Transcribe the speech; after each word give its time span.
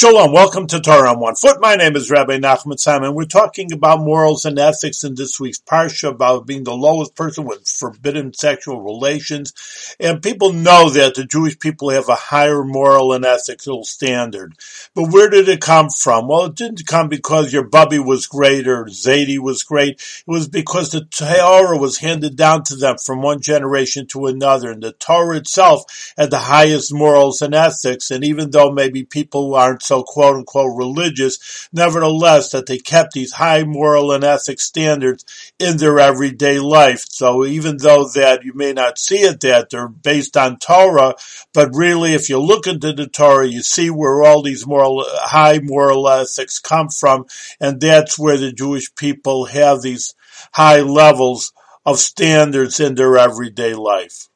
Shalom, 0.00 0.30
welcome 0.32 0.68
to 0.68 0.78
Torah 0.78 1.10
on 1.10 1.18
One 1.18 1.34
Foot. 1.34 1.60
My 1.60 1.74
name 1.74 1.96
is 1.96 2.08
Rabbi 2.08 2.38
Nachman 2.38 2.78
Simon. 2.78 3.14
We're 3.14 3.24
talking 3.24 3.72
about 3.72 3.98
morals 3.98 4.44
and 4.44 4.56
ethics 4.56 5.02
in 5.02 5.16
this 5.16 5.40
week's 5.40 5.58
parsha 5.58 6.10
about 6.10 6.46
being 6.46 6.62
the 6.62 6.72
lowest 6.72 7.16
person 7.16 7.44
with 7.44 7.66
forbidden 7.66 8.32
sexual 8.32 8.80
relations. 8.80 9.52
And 9.98 10.22
people 10.22 10.52
know 10.52 10.88
that 10.90 11.16
the 11.16 11.24
Jewish 11.24 11.58
people 11.58 11.90
have 11.90 12.08
a 12.08 12.14
higher 12.14 12.62
moral 12.62 13.12
and 13.12 13.24
ethical 13.24 13.82
standard. 13.82 14.54
But 14.94 15.10
where 15.10 15.28
did 15.28 15.48
it 15.48 15.60
come 15.60 15.88
from? 15.90 16.28
Well, 16.28 16.44
it 16.44 16.54
didn't 16.54 16.86
come 16.86 17.08
because 17.08 17.52
your 17.52 17.64
bubby 17.64 17.98
was 17.98 18.28
great 18.28 18.68
or 18.68 18.84
Zadie 18.84 19.40
was 19.40 19.64
great. 19.64 19.94
It 19.94 20.24
was 20.28 20.46
because 20.46 20.90
the 20.90 21.06
Torah 21.06 21.76
was 21.76 21.98
handed 21.98 22.36
down 22.36 22.62
to 22.66 22.76
them 22.76 22.98
from 22.98 23.20
one 23.20 23.40
generation 23.40 24.06
to 24.12 24.26
another. 24.26 24.70
And 24.70 24.80
the 24.84 24.92
Torah 24.92 25.38
itself 25.38 26.12
had 26.16 26.30
the 26.30 26.38
highest 26.38 26.94
morals 26.94 27.42
and 27.42 27.52
ethics. 27.52 28.12
And 28.12 28.22
even 28.22 28.52
though 28.52 28.70
maybe 28.70 29.02
people 29.02 29.56
aren't 29.56 29.87
so 29.88 30.02
quote 30.02 30.36
unquote 30.36 30.76
religious, 30.76 31.68
nevertheless 31.72 32.50
that 32.50 32.66
they 32.66 32.78
kept 32.78 33.12
these 33.12 33.32
high 33.32 33.64
moral 33.64 34.12
and 34.12 34.22
ethic 34.22 34.60
standards 34.60 35.24
in 35.58 35.78
their 35.78 35.98
everyday 35.98 36.58
life. 36.60 37.06
So 37.08 37.44
even 37.44 37.78
though 37.78 38.08
that 38.14 38.44
you 38.44 38.52
may 38.54 38.72
not 38.72 38.98
see 38.98 39.20
it 39.20 39.40
that 39.40 39.70
they're 39.70 39.88
based 39.88 40.36
on 40.36 40.58
Torah, 40.58 41.14
but 41.52 41.74
really 41.74 42.14
if 42.14 42.28
you 42.28 42.38
look 42.38 42.66
into 42.66 42.92
the 42.92 43.08
Torah, 43.08 43.48
you 43.48 43.62
see 43.62 43.90
where 43.90 44.22
all 44.22 44.42
these 44.42 44.66
moral, 44.66 45.04
high 45.06 45.60
moral 45.62 46.08
ethics 46.08 46.58
come 46.58 46.88
from, 46.90 47.26
and 47.60 47.80
that's 47.80 48.18
where 48.18 48.36
the 48.36 48.52
Jewish 48.52 48.94
people 48.94 49.46
have 49.46 49.82
these 49.82 50.14
high 50.52 50.80
levels 50.80 51.52
of 51.86 51.98
standards 51.98 52.78
in 52.80 52.94
their 52.94 53.16
everyday 53.16 53.74
life. 53.74 54.28